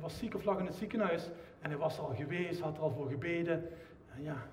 [0.00, 1.30] was ziek of lag in het ziekenhuis.
[1.60, 3.68] En hij was al geweest, had er al voor gebeden.
[4.14, 4.46] En ja,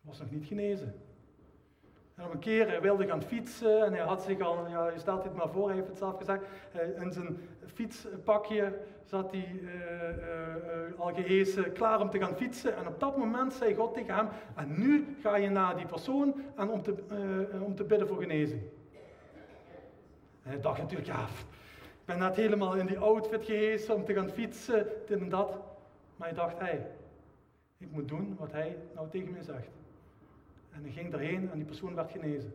[0.00, 0.94] was nog niet genezen.
[2.20, 4.98] En op een keer hij wilde gaan fietsen en hij had zich al, ja, je
[4.98, 6.42] stelt dit maar voor, hij heeft het zelf gezegd,
[6.98, 12.76] in zijn fietspakje zat hij uh, al gehezen, klaar om te gaan fietsen.
[12.76, 16.34] En op dat moment zei God tegen hem, en nu ga je naar die persoon
[16.56, 16.94] en om, te,
[17.64, 18.62] om te bidden voor genezing.
[20.42, 21.22] En hij dacht natuurlijk, ja,
[21.80, 25.58] ik ben net helemaal in die outfit gehezen om te gaan fietsen, dit en dat.
[26.16, 26.86] Maar hij dacht, hey,
[27.78, 29.79] ik moet doen wat hij nou tegen mij zegt.
[30.70, 32.52] En hij ging erheen en die persoon werd genezen.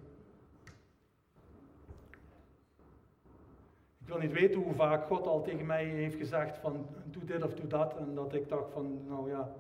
[3.98, 7.44] Ik wil niet weten hoe vaak God al tegen mij heeft gezegd van doe dit
[7.44, 7.98] of doe dat.
[7.98, 9.56] En dat ik dacht van nou ja,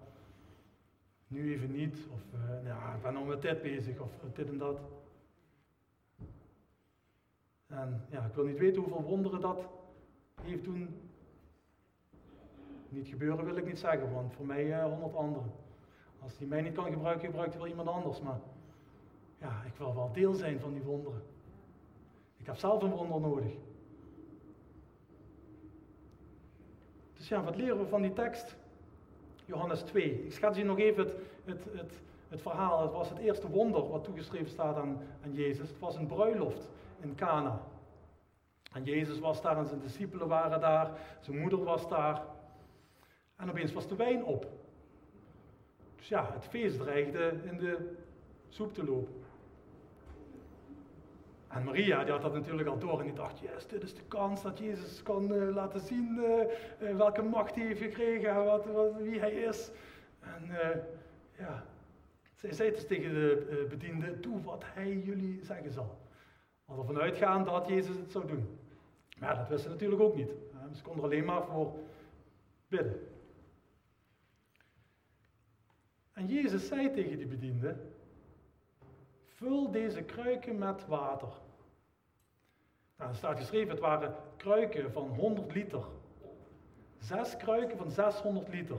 [1.27, 1.97] nu even niet.
[2.13, 4.79] Of uh, ja, ik ben nog met dit bezig of dit en dat.
[7.67, 9.67] En ja, ik wil niet weten hoeveel wonderen dat
[10.41, 10.99] heeft doen.
[12.89, 15.51] Niet gebeuren wil ik niet zeggen, want voor mij uh, honderd anderen.
[16.25, 18.21] Als hij mij niet kan gebruiken, gebruikt hij wel iemand anders.
[18.21, 18.39] Maar
[19.37, 21.21] ja, ik wil wel deel zijn van die wonderen.
[22.37, 23.53] Ik heb zelf een wonder nodig.
[27.13, 28.55] Dus ja, wat leren we van die tekst?
[29.45, 30.25] Johannes 2.
[30.25, 32.81] Ik schets je nog even het, het, het, het verhaal.
[32.81, 35.69] Het was het eerste wonder wat toegeschreven staat aan, aan Jezus.
[35.69, 36.69] Het was een bruiloft
[37.01, 37.61] in Cana.
[38.73, 40.91] En Jezus was daar en zijn discipelen waren daar.
[41.19, 42.23] Zijn moeder was daar.
[43.35, 44.47] En opeens was de wijn op.
[46.05, 47.95] Dus ja, het feest dreigde in de
[48.49, 49.13] soep te lopen.
[51.47, 54.01] En Maria, die had dat natuurlijk al door en die dacht, yes, dit is de
[54.07, 56.19] kans dat Jezus kan uh, laten zien
[56.79, 59.71] uh, welke macht hij heeft gekregen, wat, wat, wie hij is.
[60.19, 60.49] En
[61.37, 61.65] ja,
[62.35, 65.97] zij zei dus tegen de bediende, doe wat hij jullie zeggen zal.
[66.65, 68.59] Al ervan uitgaan dat Jezus het zou doen.
[69.19, 70.31] Maar dat wisten ze natuurlijk ook niet.
[70.73, 71.73] Ze konden alleen maar voor
[72.67, 73.14] bidden.
[76.15, 77.75] En Jezus zei tegen die bediende,
[79.27, 81.29] vul deze kruiken met water.
[82.97, 85.83] Nou, er staat geschreven, het waren kruiken van 100 liter.
[86.99, 88.77] Zes kruiken van 600 liter.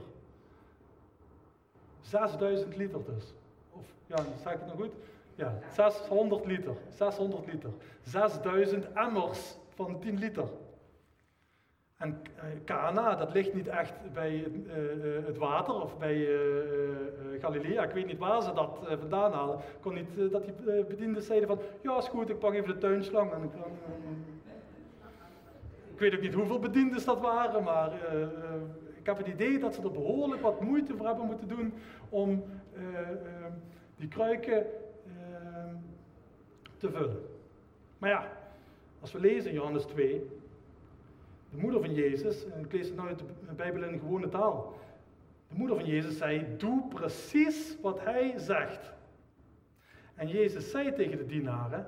[2.01, 3.33] 6000 liter dus.
[3.71, 4.93] Of, ja, zeg ik het nog goed?
[5.35, 6.75] Ja, 600 liter.
[6.89, 7.71] 600 liter.
[8.01, 10.47] 6000 emmers van 10 liter.
[11.97, 12.21] En
[12.65, 16.27] Cana, dat ligt niet echt bij uh, het water of bij
[17.39, 17.83] Galilea.
[17.83, 19.57] Ik weet niet waar ze dat vandaan halen.
[19.57, 22.77] Ik kon niet dat die bedienden zeiden van, ja is goed, ik pak even de
[22.77, 23.31] tuinslang.
[23.31, 23.49] En ik,
[25.93, 27.91] ik weet ook niet hoeveel bedienden dat waren, maar
[28.99, 31.73] ik heb het idee dat ze er behoorlijk wat moeite voor hebben moeten doen
[32.09, 32.43] om
[33.95, 34.65] die kruiken
[36.77, 37.21] te vullen.
[37.97, 38.31] Maar ja,
[39.01, 40.27] als we lezen in Johannes 2,
[41.49, 44.75] de moeder van Jezus, en ik lees het nou uit de Bijbel in gewone taal.
[45.47, 48.93] De moeder van Jezus zei: Doe precies wat hij zegt.
[50.15, 51.87] En Jezus zei tegen de dienaren: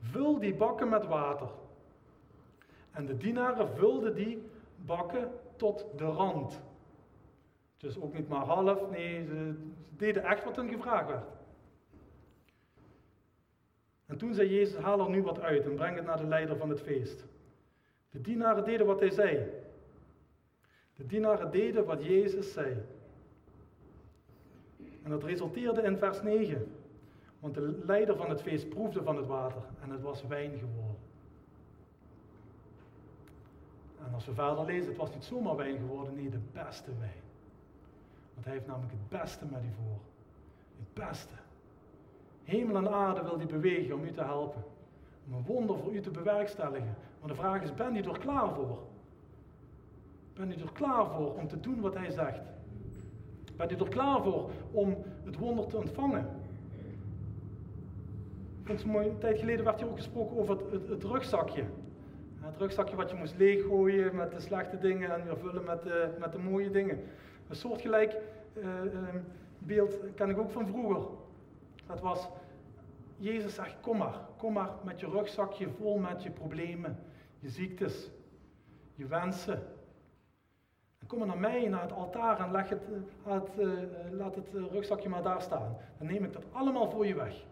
[0.00, 1.48] Vul die bakken met water.
[2.90, 4.42] En de dienaren vulden die
[4.76, 6.60] bakken tot de rand.
[7.76, 9.54] Dus ook niet maar half, nee, ze,
[9.96, 11.24] deden echt wat hen gevraagd werd.
[14.06, 16.56] En toen zei Jezus: Haal er nu wat uit en breng het naar de leider
[16.56, 17.26] van het feest.
[18.10, 19.50] De dienaren deden wat hij zei.
[20.96, 22.76] De dienaren deden wat Jezus zei.
[25.02, 26.72] En dat resulteerde in vers 9.
[27.40, 30.96] Want de leider van het feest proefde van het water en het was wijn geworden.
[34.06, 37.22] En als we verder lezen, het was niet zomaar wijn geworden, nee, de beste wijn.
[38.34, 39.98] Want hij heeft namelijk het beste met u voor.
[40.78, 41.34] Het beste.
[42.44, 44.64] Hemel en aarde wil hij bewegen om u te helpen.
[45.26, 46.96] Om een wonder voor u te bewerkstelligen.
[47.20, 48.78] Maar de vraag is, ben je er klaar voor?
[50.34, 52.40] Ben je er klaar voor om te doen wat hij zegt?
[53.56, 56.26] Ben je er klaar voor om het wonder te ontvangen?
[58.68, 61.64] Ik een tijd geleden werd hier ook gesproken over het, het, rugzakje.
[62.40, 66.16] Het rugzakje wat je moest leeggooien met de slechte dingen en weer vullen met de,
[66.18, 67.00] met de mooie dingen.
[67.48, 68.16] Een soortgelijk
[68.54, 68.64] uh,
[69.58, 71.02] beeld ken ik ook van vroeger.
[71.86, 72.28] Dat was,
[73.16, 76.98] Jezus zegt, kom maar, kom maar met je rugzakje vol met je problemen,
[77.38, 78.10] je ziektes,
[78.94, 79.76] je wensen.
[80.98, 82.82] En kom maar naar mij, naar het altaar en leg het,
[83.24, 85.76] laat, uh, laat het rugzakje maar daar staan.
[85.98, 87.46] Dan neem ik dat allemaal voor je weg.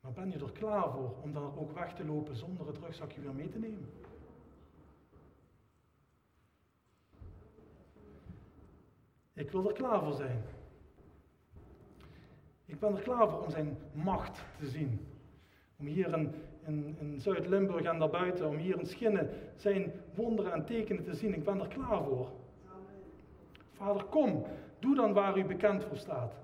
[0.00, 3.20] Maar ben je er klaar voor om dan ook weg te lopen zonder het rugzakje
[3.20, 3.88] weer mee te nemen?
[9.32, 10.42] Ik wil er klaar voor zijn.
[12.64, 15.06] Ik ben er klaar voor om zijn macht te zien.
[15.76, 16.34] Om hier in,
[16.66, 21.34] in, Zuid-Limburg en daarbuiten, om hier in Schinnen zijn wonderen en tekenen te zien.
[21.34, 22.28] Ik ben er klaar voor.
[23.72, 24.44] Vader, kom,
[24.78, 26.34] doe dan waar u bekend voor staat.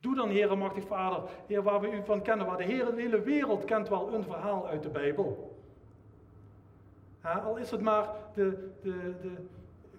[0.00, 3.64] Doe dan, Heer, machtig Vader, Heer, waar we u van kennen, waar de hele wereld
[3.64, 5.56] kent wel een verhaal uit de Bijbel.
[7.22, 9.32] al is het maar de, de, de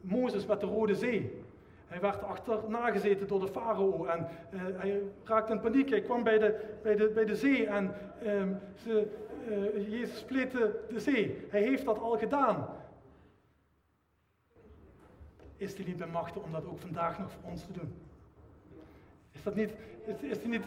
[0.01, 1.45] Mozes met de Rode Zee.
[1.87, 5.89] Hij werd achterna gezeten door de farao en uh, hij raakte in paniek.
[5.89, 8.43] Hij kwam bij de, bij de, bij de zee en uh,
[8.83, 9.07] ze,
[9.49, 11.45] uh, Jezus spleet de, zee.
[11.49, 12.67] Hij heeft dat al gedaan.
[15.57, 17.93] Is hij niet bij machten om dat ook vandaag nog voor ons te doen?
[19.31, 19.71] Is dat niet,
[20.21, 20.63] is, hij niet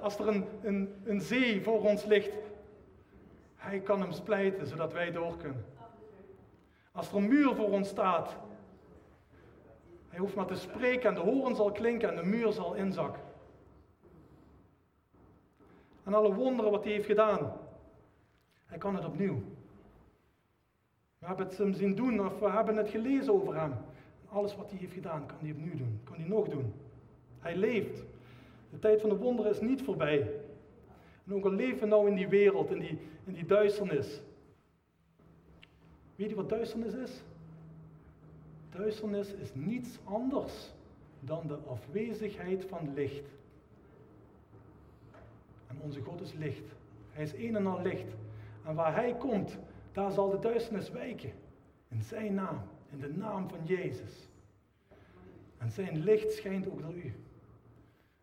[0.00, 2.32] als er een, een, een zee voor ons ligt,
[3.56, 5.64] hij kan hem splijten zodat wij door kunnen.
[6.92, 8.36] Als er een muur voor ons staat,
[10.14, 13.22] hij hoeft maar te spreken en de horen zal klinken en de muur zal inzakken.
[16.04, 17.52] En alle wonderen wat hij heeft gedaan,
[18.66, 19.42] hij kan het opnieuw.
[21.18, 23.74] We hebben het hem zien doen of we hebben het gelezen over hem.
[24.28, 26.72] alles wat hij heeft gedaan, kan hij opnieuw doen, kan hij nog doen.
[27.40, 28.02] Hij leeft.
[28.70, 30.30] De tijd van de wonderen is niet voorbij.
[31.26, 34.20] En ook al leven we nou in die wereld, in die, in die duisternis.
[36.16, 37.22] Weet je wat duisternis is?
[38.76, 40.72] Duisternis is niets anders
[41.20, 43.28] dan de afwezigheid van licht.
[45.66, 46.74] En onze God is licht.
[47.10, 48.14] Hij is een en al licht.
[48.64, 49.58] En waar Hij komt,
[49.92, 51.32] daar zal de duisternis wijken.
[51.88, 52.60] In Zijn naam,
[52.90, 54.28] in de naam van Jezus.
[55.58, 57.14] En Zijn licht schijnt ook door u.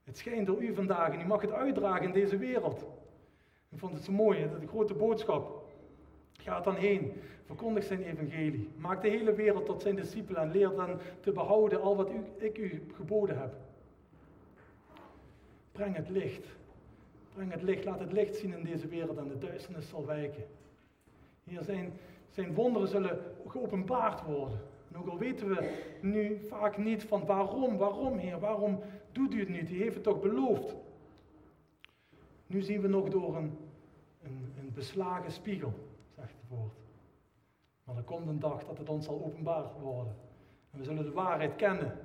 [0.03, 2.85] Het schijnt door u vandaag en u mag het uitdragen in deze wereld.
[3.69, 5.69] Ik vond het zo mooi, de grote boodschap.
[6.33, 7.13] Ga dan heen,
[7.51, 8.69] verkondig zijn evangelie.
[8.77, 12.43] Maak de hele wereld tot zijn discipel en leer dan te behouden al wat u,
[12.45, 13.53] ik u geboden heb.
[15.71, 16.45] Breng het licht.
[17.33, 20.43] Breng het licht, laat het licht zien in deze wereld en de duisternis zal wijken.
[21.43, 21.93] Hier zijn,
[22.29, 24.59] zijn wonderen zullen geopenbaard worden.
[24.91, 28.79] En ook al weten we nu vaak niet van waarom, waarom Heer, waarom
[29.11, 29.71] doet u het niet?
[29.71, 30.75] U heeft het toch beloofd.
[32.47, 33.57] Nu zien we nog door een,
[34.23, 35.73] een, een beslagen spiegel
[36.15, 36.80] zegt het woord.
[37.91, 40.15] Maar er komt een dag dat het ons zal openbaar worden.
[40.71, 41.99] En we zullen de waarheid kennen.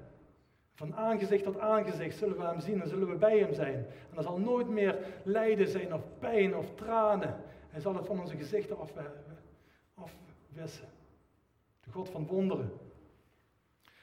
[0.74, 3.86] Van aangezicht tot aangezicht zullen we hem zien en zullen we bij hem zijn.
[4.10, 7.36] En er zal nooit meer lijden zijn of pijn of tranen.
[7.68, 8.76] Hij zal het van onze gezichten
[9.94, 10.88] afwissen.
[11.84, 12.72] De God van wonderen.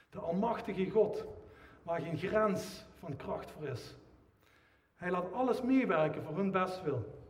[0.10, 1.26] De almachtige God,
[1.84, 3.96] waar geen grens van kracht voor is.
[4.96, 7.23] Hij laat alles meewerken voor hun bestwil.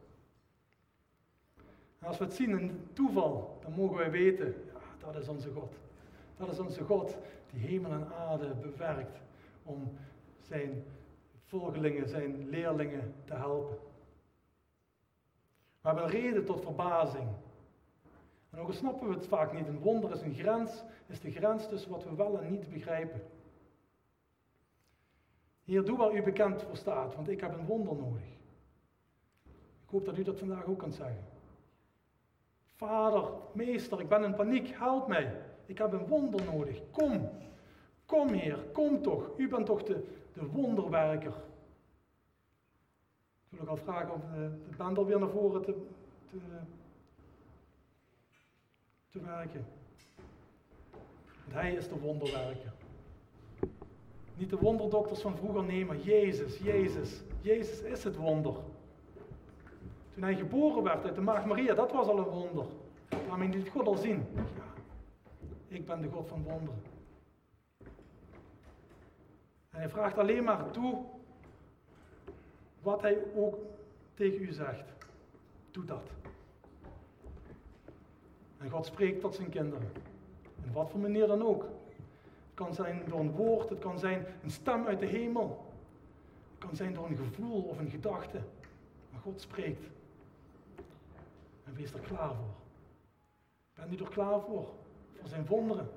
[2.03, 5.51] En als we het zien in toeval, dan mogen wij weten, ja, dat is onze
[5.51, 5.73] God.
[6.37, 7.17] Dat is onze God
[7.51, 9.19] die hemel en aarde bewerkt
[9.63, 9.97] om
[10.39, 10.83] zijn
[11.43, 13.77] volgelingen, zijn leerlingen te helpen.
[15.81, 17.27] We hebben reden tot verbazing.
[18.49, 21.67] En ook snappen we het vaak niet, een wonder is een grens, is de grens
[21.67, 23.21] tussen wat we wel en niet begrijpen.
[25.63, 28.27] Hier, doe waar u bekend voor staat, want ik heb een wonder nodig.
[29.83, 31.32] Ik hoop dat u dat vandaag ook kunt zeggen.
[32.87, 35.41] Vader, meester, ik ben in paniek, help mij.
[35.65, 36.81] Ik heb een wonder nodig.
[36.91, 37.29] Kom,
[38.05, 39.29] kom Heer, kom toch.
[39.37, 41.33] U bent toch de, de wonderwerker.
[43.49, 45.75] Ik wil ook al vragen om de, de band alweer naar voren te,
[49.11, 49.65] te, werken.
[51.43, 52.73] Want hij is de wonderwerker.
[54.35, 57.21] Niet de wonderdokters van vroeger, maar Jezus, Jezus.
[57.41, 58.55] Jezus is het wonder.
[60.13, 62.65] Toen hij geboren werd uit de maagd Maria, dat was al een wonder.
[63.27, 64.25] Daarmee liet God al zien.
[64.35, 64.43] Ja,
[65.67, 66.81] ik ben de God van wonderen.
[69.69, 71.03] En hij vraagt alleen maar toe
[72.81, 73.55] wat hij ook
[74.13, 74.93] tegen u zegt.
[75.71, 76.09] Doe dat.
[78.57, 79.91] En God spreekt tot zijn kinderen.
[80.65, 81.61] In wat voor manier dan ook.
[81.61, 85.65] Het kan zijn door een woord, het kan zijn een stem uit de hemel.
[86.51, 88.39] Het kan zijn door een gevoel of een gedachte.
[89.11, 89.87] Maar God spreekt.
[91.73, 92.53] En wees er klaar voor.
[93.73, 94.69] Ben u er klaar voor?
[95.19, 95.89] Voor zijn wonderen?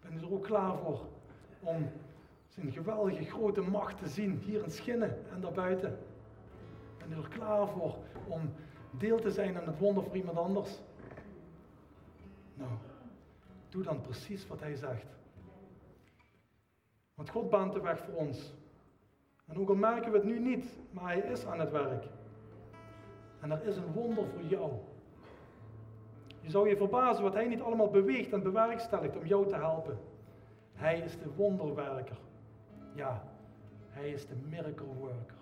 [0.00, 1.06] Ben u er ook klaar voor
[1.60, 1.90] om
[2.48, 5.98] zijn geweldige grote macht te zien hier in Schinnen en daarbuiten?
[6.98, 7.96] Ben u er klaar voor
[8.28, 8.52] om
[8.90, 10.80] deel te zijn aan het wonder voor iemand anders?
[12.54, 12.70] Nou,
[13.68, 15.16] doe dan precies wat hij zegt.
[17.14, 18.54] Want God baant de weg voor ons.
[19.46, 22.04] En ook al merken we het nu niet, maar hij is aan het werk.
[23.40, 24.72] En er is een wonder voor jou.
[26.46, 29.98] Je zou je verbazen wat hij niet allemaal beweegt en bewerkstelligt om jou te helpen.
[30.74, 32.16] Hij is de wonderwerker.
[32.94, 33.22] Ja,
[33.90, 35.36] hij is de miracle worker.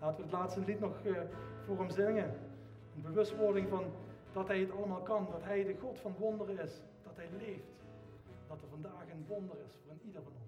[0.00, 1.18] Laten we het laatste lied nog uh,
[1.66, 2.34] voor hem zingen.
[2.94, 3.84] Een bewustwording van
[4.32, 7.84] dat hij het allemaal kan, dat hij de God van wonderen is, dat hij leeft.
[8.48, 10.41] Dat er vandaag een wonder is voor ieder van ons.